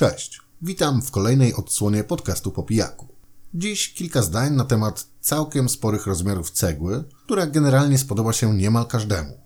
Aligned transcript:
Cześć, 0.00 0.40
witam 0.62 1.02
w 1.02 1.10
kolejnej 1.10 1.54
odsłonie 1.54 2.04
podcastu 2.04 2.52
po 2.52 2.62
pijaku. 2.62 3.08
Dziś 3.54 3.94
kilka 3.94 4.22
zdań 4.22 4.54
na 4.54 4.64
temat 4.64 5.06
całkiem 5.20 5.68
sporych 5.68 6.06
rozmiarów 6.06 6.50
cegły, 6.50 7.04
która 7.24 7.46
generalnie 7.46 7.98
spodoba 7.98 8.32
się 8.32 8.54
niemal 8.54 8.86
każdemu. 8.86 9.40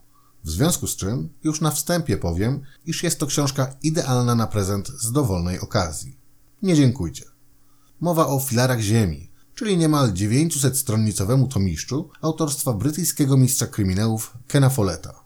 W 0.45 0.51
związku 0.51 0.87
z 0.87 0.97
czym 0.97 1.29
już 1.45 1.61
na 1.61 1.71
wstępie 1.71 2.17
powiem, 2.17 2.63
iż 2.87 3.03
jest 3.03 3.19
to 3.19 3.27
książka 3.27 3.77
idealna 3.83 4.35
na 4.35 4.47
prezent 4.47 4.89
z 4.89 5.13
dowolnej 5.13 5.61
okazji. 5.61 6.19
Nie 6.63 6.75
dziękujcie. 6.75 7.25
Mowa 8.01 8.27
o 8.27 8.41
filarach 8.41 8.81
ziemi, 8.81 9.31
czyli 9.55 9.77
niemal 9.77 10.13
900-stronnicowemu 10.13 11.49
tomiszczu 11.49 12.11
autorstwa 12.21 12.73
brytyjskiego 12.73 13.37
mistrza 13.37 13.67
kryminałów 13.67 14.39
Kena 14.49 14.71
Folletta. 14.71 15.25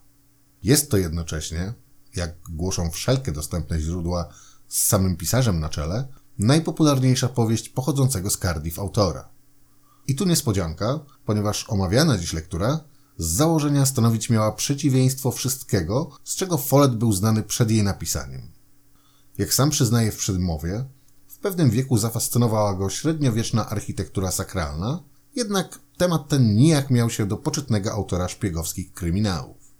Jest 0.62 0.90
to 0.90 0.96
jednocześnie, 0.96 1.74
jak 2.16 2.34
głoszą 2.50 2.90
wszelkie 2.90 3.32
dostępne 3.32 3.80
źródła 3.80 4.28
z 4.68 4.86
samym 4.86 5.16
pisarzem 5.16 5.60
na 5.60 5.68
czele, 5.68 6.08
najpopularniejsza 6.38 7.28
powieść 7.28 7.68
pochodzącego 7.68 8.30
z 8.30 8.38
Cardiff 8.38 8.78
autora. 8.78 9.28
I 10.06 10.14
tu 10.14 10.24
niespodzianka, 10.24 11.00
ponieważ 11.24 11.64
omawiana 11.68 12.18
dziś 12.18 12.32
lektura 12.32 12.80
z 13.18 13.26
założenia 13.26 13.86
stanowić 13.86 14.30
miała 14.30 14.52
przeciwieństwo 14.52 15.30
wszystkiego, 15.30 16.10
z 16.24 16.36
czego 16.36 16.58
Follett 16.58 16.96
był 16.96 17.12
znany 17.12 17.42
przed 17.42 17.70
jej 17.70 17.82
napisaniem. 17.82 18.52
Jak 19.38 19.54
sam 19.54 19.70
przyznaje 19.70 20.12
w 20.12 20.16
przedmowie, 20.16 20.84
w 21.26 21.38
pewnym 21.38 21.70
wieku 21.70 21.98
zafascynowała 21.98 22.74
go 22.74 22.90
średniowieczna 22.90 23.68
architektura 23.68 24.30
sakralna, 24.30 25.02
jednak 25.36 25.78
temat 25.96 26.28
ten 26.28 26.54
nijak 26.54 26.90
miał 26.90 27.10
się 27.10 27.26
do 27.26 27.36
poczytnego 27.36 27.92
autora 27.92 28.28
szpiegowskich 28.28 28.92
kryminałów. 28.92 29.74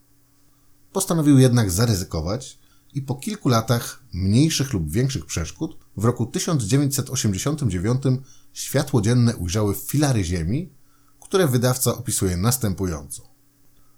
Postanowił 0.92 1.38
jednak 1.38 1.70
zaryzykować 1.70 2.58
i 2.94 3.02
po 3.02 3.14
kilku 3.14 3.48
latach 3.48 4.02
mniejszych 4.12 4.72
lub 4.72 4.90
większych 4.90 5.26
przeszkód 5.26 5.78
w 5.96 6.04
roku 6.04 6.26
1989 6.26 8.02
światło 8.52 9.00
dzienne 9.00 9.36
ujrzały 9.36 9.74
filary 9.74 10.24
ziemi, 10.24 10.72
które 11.20 11.48
wydawca 11.48 11.96
opisuje 11.96 12.36
następująco. 12.36 13.28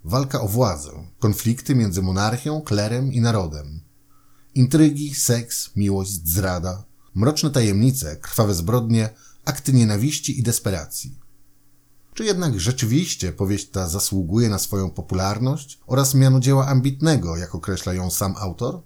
Walka 0.03 0.41
o 0.41 0.47
władzę, 0.47 0.91
konflikty 1.19 1.75
między 1.75 2.01
monarchią, 2.01 2.61
klerem 2.61 3.13
i 3.13 3.21
narodem, 3.21 3.81
intrygi, 4.55 5.15
seks, 5.15 5.75
miłość, 5.75 6.11
zdrada, 6.11 6.83
mroczne 7.15 7.49
tajemnice, 7.49 8.17
krwawe 8.17 8.53
zbrodnie, 8.53 9.09
akty 9.45 9.73
nienawiści 9.73 10.39
i 10.39 10.43
desperacji. 10.43 11.19
Czy 12.13 12.25
jednak 12.25 12.59
rzeczywiście 12.59 13.31
powieść 13.31 13.69
ta 13.69 13.87
zasługuje 13.87 14.49
na 14.49 14.59
swoją 14.59 14.89
popularność 14.89 15.79
oraz 15.87 16.13
miano 16.13 16.39
dzieła 16.39 16.67
ambitnego, 16.67 17.37
jak 17.37 17.55
określa 17.55 17.93
ją 17.93 18.11
sam 18.11 18.35
autor? 18.37 18.81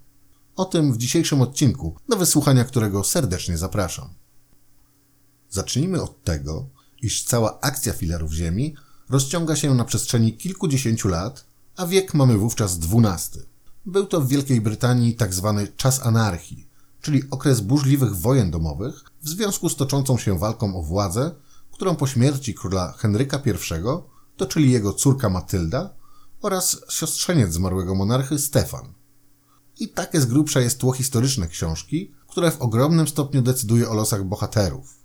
O 0.55 0.65
tym 0.65 0.93
w 0.93 0.97
dzisiejszym 0.97 1.41
odcinku, 1.41 1.95
do 2.09 2.17
wysłuchania 2.17 2.65
którego 2.65 3.03
serdecznie 3.03 3.57
zapraszam. 3.57 4.09
Zacznijmy 5.49 6.01
od 6.01 6.23
tego, 6.23 6.69
iż 7.01 7.23
cała 7.23 7.61
akcja 7.61 7.93
filarów 7.93 8.31
Ziemi 8.31 8.75
rozciąga 9.09 9.55
się 9.55 9.75
na 9.75 9.85
przestrzeni 9.85 10.37
kilkudziesięciu 10.37 11.07
lat, 11.07 11.45
a 11.75 11.87
wiek 11.87 12.13
mamy 12.13 12.37
wówczas 12.37 12.77
XII. 12.77 13.41
Był 13.85 14.05
to 14.05 14.21
w 14.21 14.27
Wielkiej 14.27 14.61
Brytanii 14.61 15.15
tak 15.15 15.33
zwany 15.33 15.67
czas 15.67 16.05
anarchii, 16.05 16.69
czyli 17.01 17.23
okres 17.31 17.61
burzliwych 17.61 18.15
wojen 18.15 18.51
domowych 18.51 19.03
w 19.21 19.29
związku 19.29 19.69
z 19.69 19.75
toczącą 19.75 20.17
się 20.17 20.39
walką 20.39 20.79
o 20.79 20.83
władzę, 20.83 21.35
którą 21.71 21.95
po 21.95 22.07
śmierci 22.07 22.53
króla 22.53 22.91
Henryka 22.97 23.41
I 23.45 23.53
toczyli 24.37 24.71
jego 24.71 24.93
córka 24.93 25.29
Matylda 25.29 25.93
oraz 26.41 26.81
siostrzeniec 26.89 27.53
zmarłego 27.53 27.95
monarchy 27.95 28.39
Stefan. 28.39 28.93
I 29.79 29.89
takie 29.89 30.21
z 30.21 30.25
grubsza 30.25 30.59
jest 30.59 30.79
tło 30.79 30.93
historyczne 30.93 31.47
książki, 31.47 32.11
które 32.27 32.51
w 32.51 32.61
ogromnym 32.61 33.07
stopniu 33.07 33.41
decyduje 33.41 33.89
o 33.89 33.93
losach 33.93 34.23
bohaterów. 34.23 34.99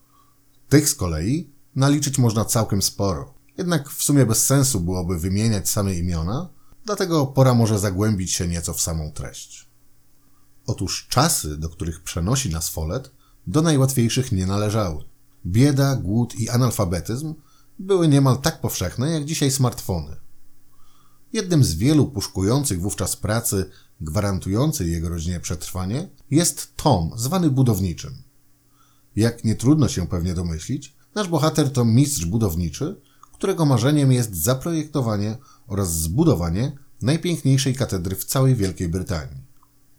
Tych 0.68 0.88
z 0.88 0.94
kolei 0.94 1.50
naliczyć 1.76 2.18
można 2.18 2.44
całkiem 2.44 2.82
sporo. 2.82 3.34
Jednak 3.58 3.90
w 3.90 4.02
sumie 4.02 4.26
bez 4.26 4.46
sensu 4.46 4.80
byłoby 4.80 5.18
wymieniać 5.18 5.70
same 5.70 5.94
imiona, 5.94 6.48
dlatego 6.84 7.26
pora 7.26 7.54
może 7.54 7.78
zagłębić 7.78 8.32
się 8.32 8.48
nieco 8.48 8.74
w 8.74 8.80
samą 8.80 9.12
treść. 9.12 9.68
Otóż 10.66 11.06
czasy, 11.08 11.56
do 11.56 11.68
których 11.68 12.02
przenosi 12.02 12.50
nas 12.50 12.68
Follett, 12.68 13.10
do 13.46 13.62
najłatwiejszych 13.62 14.32
nie 14.32 14.46
należały. 14.46 15.04
Bieda, 15.46 15.96
głód 15.96 16.34
i 16.34 16.48
analfabetyzm 16.48 17.34
były 17.78 18.08
niemal 18.08 18.38
tak 18.38 18.60
powszechne 18.60 19.10
jak 19.10 19.24
dzisiaj 19.24 19.50
smartfony. 19.50 20.16
Jednym 21.32 21.64
z 21.64 21.74
wielu 21.74 22.06
puszkujących 22.06 22.80
wówczas 22.80 23.16
pracy 23.16 23.70
gwarantującej 24.00 24.92
jego 24.92 25.08
rodzinie 25.08 25.40
przetrwanie 25.40 26.08
jest 26.30 26.76
Tom, 26.76 27.10
zwany 27.16 27.50
budowniczym. 27.50 28.22
Jak 29.16 29.44
nie 29.44 29.54
trudno 29.56 29.88
się 29.88 30.06
pewnie 30.06 30.34
domyślić, 30.34 30.96
nasz 31.14 31.28
bohater 31.28 31.72
to 31.72 31.84
mistrz 31.84 32.24
budowniczy, 32.24 33.00
którego 33.32 33.66
marzeniem 33.66 34.12
jest 34.12 34.36
zaprojektowanie 34.36 35.36
oraz 35.66 35.94
zbudowanie 35.94 36.72
najpiękniejszej 37.02 37.74
katedry 37.74 38.16
w 38.16 38.24
całej 38.24 38.56
Wielkiej 38.56 38.88
Brytanii. 38.88 39.44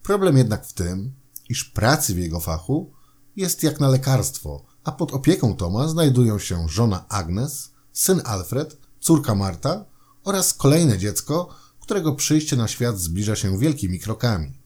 Problem 0.03 0.37
jednak 0.37 0.65
w 0.65 0.73
tym, 0.73 1.13
iż 1.49 1.63
pracy 1.63 2.13
w 2.13 2.17
jego 2.17 2.39
fachu 2.39 2.91
jest 3.35 3.63
jak 3.63 3.79
na 3.79 3.87
lekarstwo, 3.87 4.63
a 4.83 4.91
pod 4.91 5.13
opieką 5.13 5.55
Toma 5.55 5.87
znajdują 5.87 6.39
się 6.39 6.69
żona 6.69 7.05
Agnes, 7.09 7.71
syn 7.93 8.21
Alfred, 8.25 8.77
córka 8.99 9.35
Marta 9.35 9.85
oraz 10.23 10.53
kolejne 10.53 10.97
dziecko, 10.97 11.49
którego 11.81 12.15
przyjście 12.15 12.55
na 12.55 12.67
świat 12.67 12.99
zbliża 12.99 13.35
się 13.35 13.59
wielkimi 13.59 13.99
krokami. 13.99 14.61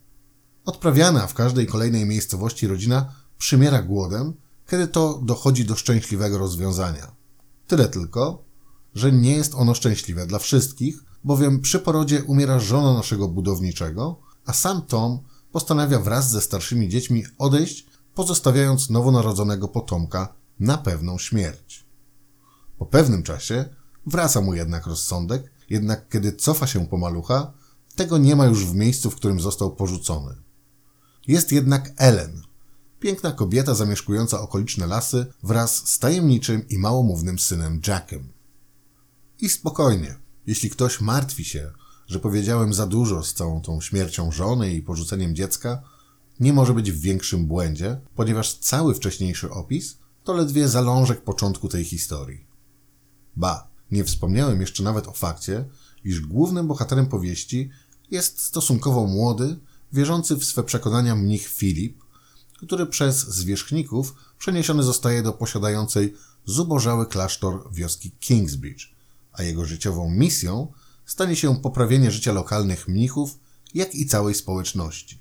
Odprawiana 0.65 1.27
w 1.27 1.33
każdej 1.33 1.67
kolejnej 1.67 2.05
miejscowości 2.05 2.67
rodzina 2.67 3.13
przymiera 3.37 3.81
głodem, 3.81 4.33
kiedy 4.69 4.87
to 4.87 5.21
dochodzi 5.23 5.65
do 5.65 5.75
szczęśliwego 5.75 6.37
rozwiązania. 6.37 7.15
Tyle 7.67 7.87
tylko, 7.87 8.43
że 8.95 9.11
nie 9.11 9.35
jest 9.35 9.55
ono 9.55 9.73
szczęśliwe 9.73 10.27
dla 10.27 10.39
wszystkich, 10.39 11.03
bowiem 11.23 11.61
przy 11.61 11.79
porodzie 11.79 12.23
umiera 12.23 12.59
żona 12.59 12.93
naszego 12.93 13.27
budowniczego, 13.27 14.19
a 14.45 14.53
sam 14.53 14.81
Tom 14.81 15.19
postanawia 15.51 15.99
wraz 15.99 16.31
ze 16.31 16.41
starszymi 16.41 16.89
dziećmi 16.89 17.23
odejść, 17.37 17.85
pozostawiając 18.15 18.89
nowonarodzonego 18.89 19.67
potomka 19.67 20.33
na 20.59 20.77
pewną 20.77 21.17
śmierć. 21.17 21.85
Po 22.77 22.85
pewnym 22.85 23.23
czasie 23.23 23.65
wraca 24.05 24.41
mu 24.41 24.53
jednak 24.53 24.87
rozsądek, 24.87 25.51
jednak 25.69 26.09
kiedy 26.09 26.33
cofa 26.33 26.67
się 26.67 26.87
po 26.87 26.97
malucha, 26.97 27.53
tego 27.95 28.17
nie 28.17 28.35
ma 28.35 28.45
już 28.45 28.65
w 28.65 28.75
miejscu, 28.75 29.11
w 29.11 29.15
którym 29.15 29.39
został 29.39 29.75
porzucony. 29.75 30.35
Jest 31.27 31.51
jednak 31.51 31.91
Ellen, 31.97 32.41
piękna 32.99 33.31
kobieta 33.31 33.75
zamieszkująca 33.75 34.41
okoliczne 34.41 34.87
lasy 34.87 35.25
wraz 35.43 35.87
z 35.87 35.99
tajemniczym 35.99 36.67
i 36.69 36.77
małomównym 36.77 37.39
synem 37.39 37.81
Jackiem. 37.87 38.31
I 39.41 39.49
spokojnie, 39.49 40.15
jeśli 40.47 40.69
ktoś 40.69 41.01
martwi 41.01 41.45
się, 41.45 41.71
że 42.07 42.19
powiedziałem 42.19 42.73
za 42.73 42.87
dużo 42.87 43.23
z 43.23 43.33
całą 43.33 43.61
tą 43.61 43.81
śmiercią 43.81 44.31
żony 44.31 44.73
i 44.73 44.81
porzuceniem 44.81 45.35
dziecka, 45.35 45.81
nie 46.39 46.53
może 46.53 46.73
być 46.73 46.91
w 46.91 47.01
większym 47.01 47.45
błędzie, 47.45 48.01
ponieważ 48.15 48.57
cały 48.57 48.95
wcześniejszy 48.95 49.51
opis 49.51 49.97
to 50.23 50.33
ledwie 50.33 50.67
zalążek 50.67 51.23
początku 51.23 51.67
tej 51.67 51.83
historii. 51.83 52.47
Ba, 53.35 53.74
nie 53.95 54.03
wspomniałem 54.03 54.61
jeszcze 54.61 54.83
nawet 54.83 55.07
o 55.07 55.11
fakcie, 55.11 55.65
iż 56.03 56.21
głównym 56.21 56.67
bohaterem 56.67 57.07
powieści 57.07 57.69
jest 58.11 58.41
stosunkowo 58.41 59.07
młody, 59.07 59.59
wierzący 59.93 60.35
w 60.35 60.45
swe 60.45 60.63
przekonania 60.63 61.15
mnich 61.15 61.47
Filip, 61.47 62.03
który 62.57 62.85
przez 62.85 63.27
zwierzchników 63.27 64.15
przeniesiony 64.37 64.83
zostaje 64.83 65.23
do 65.23 65.33
posiadającej 65.33 66.13
zubożały 66.45 67.05
klasztor 67.05 67.69
wioski 67.73 68.11
Kingsbridge, 68.11 68.95
a 69.33 69.43
jego 69.43 69.65
życiową 69.65 70.09
misją 70.09 70.67
stanie 71.05 71.35
się 71.35 71.55
poprawienie 71.55 72.11
życia 72.11 72.33
lokalnych 72.33 72.87
mnichów, 72.87 73.39
jak 73.73 73.95
i 73.95 74.05
całej 74.05 74.35
społeczności. 74.35 75.19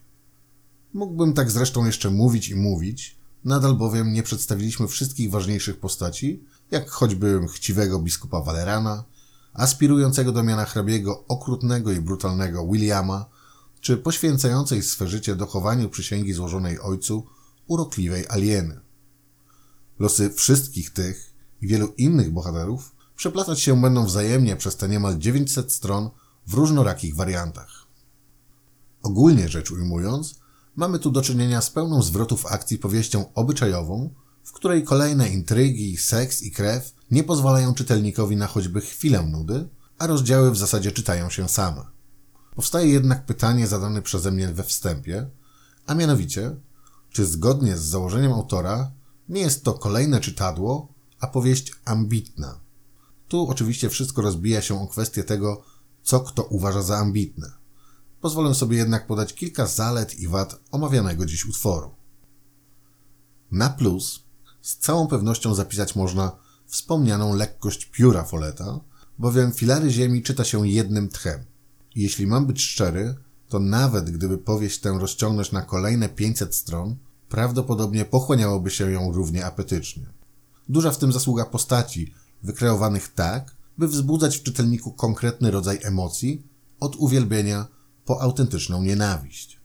Mógłbym 0.92 1.32
tak 1.32 1.50
zresztą 1.50 1.86
jeszcze 1.86 2.10
mówić 2.10 2.48
i 2.48 2.54
mówić, 2.54 3.16
nadal 3.44 3.74
bowiem 3.74 4.12
nie 4.12 4.22
przedstawiliśmy 4.22 4.88
wszystkich 4.88 5.30
ważniejszych 5.30 5.80
postaci, 5.80 6.44
jak 6.70 6.90
choćby 6.90 7.40
chciwego 7.52 7.98
biskupa 7.98 8.40
Walerana, 8.40 9.04
aspirującego 9.52 10.32
do 10.32 10.42
miana 10.42 10.64
hrabiego 10.64 11.24
okrutnego 11.28 11.92
i 11.92 12.00
brutalnego 12.00 12.66
Williama, 12.66 13.26
czy 13.80 13.96
poświęcającej 13.96 14.82
swe 14.82 15.08
życie 15.08 15.36
dochowaniu 15.36 15.88
przysięgi 15.88 16.32
złożonej 16.32 16.80
ojcu 16.80 17.26
urokliwej 17.66 18.28
alieny. 18.28 18.80
Losy 19.98 20.30
wszystkich 20.30 20.90
tych 20.90 21.34
i 21.62 21.66
wielu 21.68 21.92
innych 21.96 22.32
bohaterów 22.32 22.94
przeplatać 23.16 23.60
się 23.60 23.80
będą 23.80 24.04
wzajemnie 24.04 24.56
przez 24.56 24.76
te 24.76 24.88
niemal 24.88 25.18
900 25.18 25.72
stron 25.72 26.10
w 26.46 26.54
różnorakich 26.54 27.16
wariantach. 27.16 27.86
Ogólnie 29.02 29.48
rzecz 29.48 29.70
ujmując, 29.70 30.40
mamy 30.76 30.98
tu 30.98 31.10
do 31.10 31.22
czynienia 31.22 31.60
z 31.60 31.70
pełną 31.70 32.02
zwrotów 32.02 32.46
akcji 32.46 32.78
powieścią 32.78 33.32
obyczajową, 33.34 34.14
w 34.44 34.52
której 34.52 34.84
kolejne 34.84 35.28
intrygi, 35.28 35.96
seks 35.96 36.42
i 36.42 36.50
krew 36.50 36.94
nie 37.10 37.24
pozwalają 37.24 37.74
czytelnikowi 37.74 38.36
na 38.36 38.46
choćby 38.46 38.80
chwilę 38.80 39.22
nudy, 39.22 39.68
a 39.98 40.06
rozdziały 40.06 40.50
w 40.50 40.56
zasadzie 40.56 40.92
czytają 40.92 41.30
się 41.30 41.48
same. 41.48 41.84
Powstaje 42.54 42.88
jednak 42.88 43.26
pytanie 43.26 43.66
zadane 43.66 44.02
przeze 44.02 44.30
mnie 44.30 44.48
we 44.48 44.62
wstępie, 44.62 45.30
a 45.86 45.94
mianowicie, 45.94 46.56
czy 47.10 47.26
zgodnie 47.26 47.76
z 47.76 47.82
założeniem 47.82 48.32
autora 48.32 48.90
nie 49.28 49.40
jest 49.40 49.64
to 49.64 49.74
kolejne 49.74 50.20
czytadło, 50.20 50.88
a 51.20 51.26
powieść 51.26 51.72
ambitna. 51.84 52.60
Tu 53.28 53.48
oczywiście 53.48 53.90
wszystko 53.90 54.22
rozbija 54.22 54.62
się 54.62 54.82
o 54.82 54.86
kwestię 54.86 55.24
tego, 55.24 55.62
co 56.02 56.20
kto 56.20 56.42
uważa 56.42 56.82
za 56.82 56.98
ambitne. 56.98 57.52
Pozwolę 58.20 58.54
sobie 58.54 58.76
jednak 58.76 59.06
podać 59.06 59.34
kilka 59.34 59.66
zalet 59.66 60.14
i 60.14 60.28
wad 60.28 60.60
omawianego 60.70 61.26
dziś 61.26 61.46
utworu. 61.46 61.94
Na 63.50 63.70
plus 63.70 64.23
z 64.64 64.76
całą 64.76 65.06
pewnością 65.06 65.54
zapisać 65.54 65.96
można 65.96 66.32
wspomnianą 66.66 67.34
lekkość 67.34 67.86
pióra 67.86 68.24
Foleta, 68.24 68.80
bowiem 69.18 69.52
filary 69.52 69.90
ziemi 69.90 70.22
czyta 70.22 70.44
się 70.44 70.68
jednym 70.68 71.08
tchem. 71.08 71.44
Jeśli 71.94 72.26
mam 72.26 72.46
być 72.46 72.62
szczery, 72.62 73.14
to 73.48 73.58
nawet 73.58 74.10
gdyby 74.10 74.38
powieść 74.38 74.80
tę 74.80 74.96
rozciągnąć 75.00 75.52
na 75.52 75.62
kolejne 75.62 76.08
500 76.08 76.54
stron, 76.54 76.96
prawdopodobnie 77.28 78.04
pochłaniałoby 78.04 78.70
się 78.70 78.90
ją 78.90 79.12
równie 79.12 79.46
apetycznie. 79.46 80.06
Duża 80.68 80.90
w 80.90 80.98
tym 80.98 81.12
zasługa 81.12 81.44
postaci, 81.44 82.14
wykreowanych 82.42 83.14
tak, 83.14 83.56
by 83.78 83.88
wzbudzać 83.88 84.36
w 84.36 84.42
czytelniku 84.42 84.92
konkretny 84.92 85.50
rodzaj 85.50 85.78
emocji, 85.82 86.42
od 86.80 86.96
uwielbienia 86.96 87.66
po 88.04 88.22
autentyczną 88.22 88.82
nienawiść. 88.82 89.60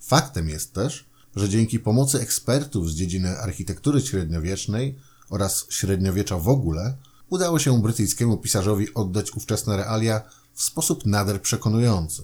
Faktem 0.00 0.48
jest 0.48 0.72
też, 0.72 1.11
że 1.36 1.48
dzięki 1.48 1.78
pomocy 1.78 2.20
ekspertów 2.20 2.90
z 2.90 2.94
dziedziny 2.94 3.38
architektury 3.38 4.00
średniowiecznej 4.00 4.98
oraz 5.30 5.66
średniowiecza 5.70 6.38
w 6.38 6.48
ogóle, 6.48 6.96
udało 7.28 7.58
się 7.58 7.82
brytyjskiemu 7.82 8.36
pisarzowi 8.36 8.94
oddać 8.94 9.32
ówczesne 9.32 9.76
realia 9.76 10.22
w 10.54 10.62
sposób 10.62 11.06
nader 11.06 11.42
przekonujący. 11.42 12.22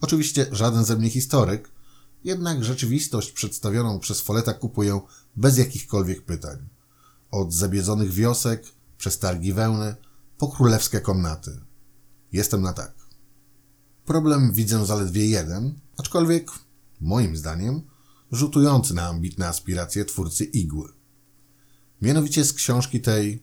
Oczywiście 0.00 0.46
żaden 0.52 0.84
ze 0.84 0.96
mnie 0.96 1.10
historyk, 1.10 1.68
jednak 2.24 2.64
rzeczywistość 2.64 3.32
przedstawioną 3.32 3.98
przez 3.98 4.20
Foleta 4.20 4.54
kupuję 4.54 5.00
bez 5.36 5.58
jakichkolwiek 5.58 6.22
pytań. 6.24 6.68
Od 7.30 7.54
zabiedzonych 7.54 8.12
wiosek, 8.12 8.64
przez 8.98 9.18
targi 9.18 9.52
wełny, 9.52 9.94
po 10.38 10.48
królewskie 10.48 11.00
komnaty. 11.00 11.60
Jestem 12.32 12.62
na 12.62 12.72
tak. 12.72 12.92
Problem 14.04 14.52
widzę 14.52 14.86
zaledwie 14.86 15.26
jeden, 15.26 15.80
aczkolwiek, 15.96 16.50
moim 17.00 17.36
zdaniem, 17.36 17.82
rzutujący 18.32 18.94
na 18.94 19.08
ambitne 19.08 19.48
aspiracje 19.48 20.04
twórcy 20.04 20.44
Igły. 20.44 20.92
Mianowicie 22.02 22.44
z 22.44 22.52
książki 22.52 23.00
tej 23.00 23.42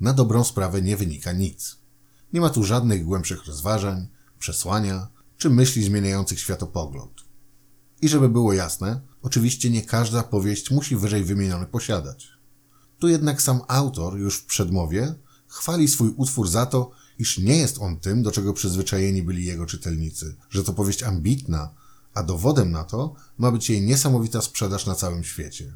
na 0.00 0.12
dobrą 0.12 0.44
sprawę 0.44 0.82
nie 0.82 0.96
wynika 0.96 1.32
nic. 1.32 1.78
Nie 2.32 2.40
ma 2.40 2.50
tu 2.50 2.64
żadnych 2.64 3.04
głębszych 3.04 3.46
rozważań, 3.46 4.08
przesłania 4.38 5.08
czy 5.36 5.50
myśli 5.50 5.84
zmieniających 5.84 6.40
światopogląd. 6.40 7.12
I 8.02 8.08
żeby 8.08 8.28
było 8.28 8.52
jasne, 8.52 9.00
oczywiście 9.22 9.70
nie 9.70 9.82
każda 9.82 10.22
powieść 10.22 10.70
musi 10.70 10.96
wyżej 10.96 11.24
wymieniony 11.24 11.66
posiadać. 11.66 12.28
Tu 12.98 13.08
jednak 13.08 13.42
sam 13.42 13.60
autor 13.68 14.18
już 14.18 14.36
w 14.36 14.46
przedmowie 14.46 15.14
chwali 15.46 15.88
swój 15.88 16.14
utwór 16.16 16.48
za 16.48 16.66
to, 16.66 16.90
iż 17.18 17.38
nie 17.38 17.56
jest 17.56 17.78
on 17.78 18.00
tym, 18.00 18.22
do 18.22 18.30
czego 18.30 18.52
przyzwyczajeni 18.52 19.22
byli 19.22 19.44
jego 19.44 19.66
czytelnicy, 19.66 20.36
że 20.50 20.64
to 20.64 20.72
powieść 20.72 21.02
ambitna, 21.02 21.74
a 22.18 22.22
dowodem 22.22 22.70
na 22.70 22.84
to 22.84 23.14
ma 23.38 23.52
być 23.52 23.70
jej 23.70 23.82
niesamowita 23.82 24.42
sprzedaż 24.42 24.86
na 24.86 24.94
całym 24.94 25.24
świecie. 25.24 25.74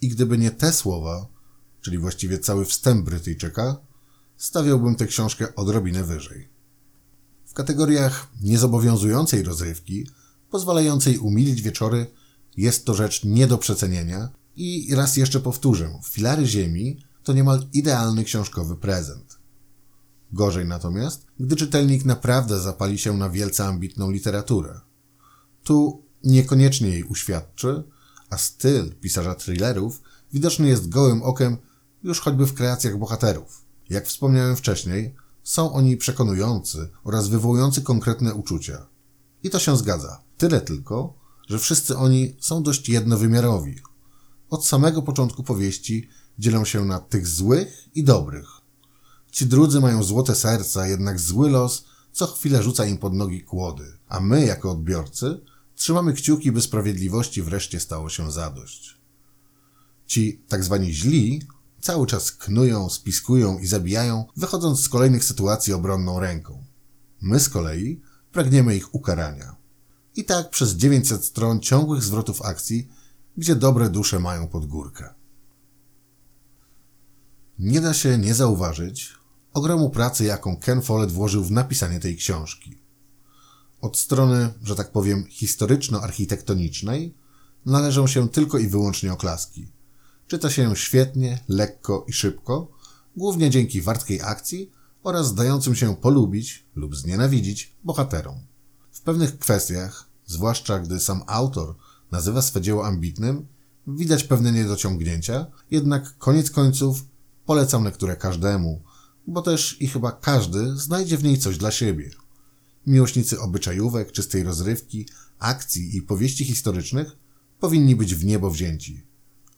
I 0.00 0.08
gdyby 0.08 0.38
nie 0.38 0.50
te 0.50 0.72
słowa, 0.72 1.26
czyli 1.80 1.98
właściwie 1.98 2.38
cały 2.38 2.64
wstęp 2.64 3.04
Brytyjczyka, 3.04 3.76
stawiałbym 4.36 4.94
tę 4.94 5.06
książkę 5.06 5.54
odrobinę 5.54 6.04
wyżej. 6.04 6.48
W 7.44 7.54
kategoriach 7.54 8.28
niezobowiązującej 8.42 9.42
rozrywki, 9.42 10.08
pozwalającej 10.50 11.18
umilić 11.18 11.62
wieczory, 11.62 12.06
jest 12.56 12.84
to 12.84 12.94
rzecz 12.94 13.24
nie 13.24 13.46
do 13.46 13.58
przecenienia 13.58 14.28
i 14.56 14.94
raz 14.94 15.16
jeszcze 15.16 15.40
powtórzę, 15.40 16.00
Filary 16.04 16.46
Ziemi 16.46 17.04
to 17.22 17.32
niemal 17.32 17.66
idealny 17.72 18.24
książkowy 18.24 18.76
prezent. 18.76 19.38
Gorzej 20.32 20.66
natomiast, 20.66 21.26
gdy 21.40 21.56
czytelnik 21.56 22.04
naprawdę 22.04 22.60
zapali 22.60 22.98
się 22.98 23.16
na 23.16 23.30
wielce 23.30 23.64
ambitną 23.64 24.10
literaturę. 24.10 24.85
Tu 25.66 26.02
niekoniecznie 26.24 26.88
jej 26.88 27.04
uświadczy, 27.04 27.82
a 28.30 28.38
styl 28.38 28.94
pisarza 28.94 29.34
thrillerów 29.34 30.02
widoczny 30.32 30.68
jest 30.68 30.88
gołym 30.88 31.22
okiem 31.22 31.56
już 32.02 32.20
choćby 32.20 32.46
w 32.46 32.54
kreacjach 32.54 32.98
bohaterów. 32.98 33.64
Jak 33.90 34.06
wspomniałem 34.06 34.56
wcześniej, 34.56 35.14
są 35.42 35.72
oni 35.72 35.96
przekonujący 35.96 36.88
oraz 37.04 37.28
wywołujący 37.28 37.82
konkretne 37.82 38.34
uczucia. 38.34 38.86
I 39.42 39.50
to 39.50 39.58
się 39.58 39.76
zgadza. 39.76 40.22
Tyle 40.38 40.60
tylko, 40.60 41.14
że 41.48 41.58
wszyscy 41.58 41.96
oni 41.96 42.36
są 42.40 42.62
dość 42.62 42.88
jednowymiarowi. 42.88 43.76
Od 44.50 44.66
samego 44.66 45.02
początku 45.02 45.42
powieści 45.42 46.08
dzielą 46.38 46.64
się 46.64 46.84
na 46.84 46.98
tych 46.98 47.26
złych 47.26 47.88
i 47.94 48.04
dobrych. 48.04 48.48
Ci 49.30 49.46
drudzy 49.46 49.80
mają 49.80 50.02
złote 50.02 50.34
serca, 50.34 50.86
jednak 50.86 51.20
zły 51.20 51.50
los 51.50 51.84
co 52.16 52.26
chwilę 52.26 52.62
rzuca 52.62 52.86
im 52.86 52.98
pod 52.98 53.14
nogi 53.14 53.40
kłody, 53.40 53.98
a 54.08 54.20
my, 54.20 54.46
jako 54.46 54.70
odbiorcy, 54.70 55.40
trzymamy 55.76 56.12
kciuki, 56.12 56.52
by 56.52 56.60
sprawiedliwości 56.62 57.42
wreszcie 57.42 57.80
stało 57.80 58.08
się 58.08 58.32
zadość. 58.32 58.98
Ci 60.06 60.42
tak 60.48 60.64
zwani 60.64 60.94
źli 60.94 61.42
cały 61.80 62.06
czas 62.06 62.32
knują, 62.32 62.90
spiskują 62.90 63.58
i 63.58 63.66
zabijają, 63.66 64.24
wychodząc 64.36 64.80
z 64.80 64.88
kolejnych 64.88 65.24
sytuacji 65.24 65.72
obronną 65.72 66.20
ręką. 66.20 66.64
My 67.20 67.40
z 67.40 67.48
kolei 67.48 68.00
pragniemy 68.32 68.76
ich 68.76 68.94
ukarania. 68.94 69.56
I 70.16 70.24
tak 70.24 70.50
przez 70.50 70.72
900 70.72 71.24
stron 71.24 71.60
ciągłych 71.60 72.02
zwrotów 72.02 72.42
akcji, 72.42 72.88
gdzie 73.36 73.56
dobre 73.56 73.90
dusze 73.90 74.18
mają 74.18 74.48
pod 74.48 74.66
górkę. 74.66 75.14
Nie 77.58 77.80
da 77.80 77.94
się 77.94 78.18
nie 78.18 78.34
zauważyć 78.34 79.14
ogromu 79.52 79.90
pracy, 79.90 80.24
jaką 80.24 80.56
Ken 80.56 80.82
Follett 80.82 81.12
włożył 81.12 81.44
w 81.44 81.50
napisanie 81.50 82.00
tej 82.00 82.16
książki. 82.16 82.78
Od 83.86 83.98
strony, 83.98 84.52
że 84.62 84.74
tak 84.74 84.92
powiem, 84.92 85.24
historyczno-architektonicznej 85.30 87.14
należą 87.66 88.06
się 88.06 88.28
tylko 88.28 88.58
i 88.58 88.68
wyłącznie 88.68 89.12
oklaski. 89.12 89.68
Czyta 90.26 90.50
się 90.50 90.76
świetnie, 90.76 91.40
lekko 91.48 92.04
i 92.08 92.12
szybko, 92.12 92.68
głównie 93.16 93.50
dzięki 93.50 93.82
wartkiej 93.82 94.22
akcji 94.22 94.70
oraz 95.02 95.34
dającym 95.34 95.74
się 95.74 95.96
polubić 95.96 96.64
lub 96.74 96.96
znienawidzić 96.96 97.76
bohaterom. 97.84 98.34
W 98.92 99.00
pewnych 99.00 99.38
kwestiach, 99.38 100.08
zwłaszcza 100.26 100.78
gdy 100.78 101.00
sam 101.00 101.22
autor 101.26 101.74
nazywa 102.10 102.42
swe 102.42 102.60
dzieło 102.60 102.86
ambitnym, 102.86 103.46
widać 103.86 104.24
pewne 104.24 104.52
niedociągnięcia, 104.52 105.46
jednak 105.70 106.18
koniec 106.18 106.50
końców 106.50 107.04
polecam 107.44 107.84
lekturę 107.84 108.16
każdemu, 108.16 108.82
bo 109.26 109.42
też 109.42 109.76
i 109.80 109.88
chyba 109.88 110.12
każdy 110.12 110.76
znajdzie 110.76 111.18
w 111.18 111.24
niej 111.24 111.38
coś 111.38 111.58
dla 111.58 111.70
siebie. 111.70 112.10
Miłośnicy 112.86 113.40
obyczajówek, 113.40 114.12
czystej 114.12 114.42
rozrywki, 114.42 115.08
akcji 115.38 115.96
i 115.96 116.02
powieści 116.02 116.44
historycznych 116.44 117.16
powinni 117.60 117.96
być 117.96 118.14
w 118.14 118.24
niebo 118.24 118.50
wzięci. 118.50 119.06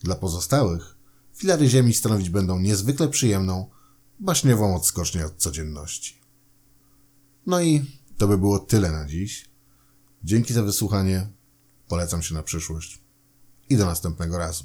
Dla 0.01 0.15
pozostałych 0.15 0.99
filary 1.35 1.69
ziemi 1.69 1.95
stanowić 1.95 2.31
będą 2.31 2.61
niezwykle 2.61 3.09
przyjemną, 3.09 3.71
baśniową 4.21 4.77
odskocznię 4.77 5.27
od 5.27 5.37
codzienności. 5.37 6.21
No 7.47 7.61
i 7.61 7.85
to 8.19 8.29
by 8.29 8.39
było 8.39 8.59
tyle 8.59 8.93
na 8.93 9.07
dziś. 9.07 9.51
Dzięki 10.25 10.55
za 10.55 10.63
wysłuchanie. 10.63 11.29
Polecam 11.89 12.23
się 12.23 12.35
na 12.35 12.43
przyszłość. 12.43 13.01
I 13.71 13.77
do 13.77 13.87
następnego 13.87 14.39
razu. 14.39 14.65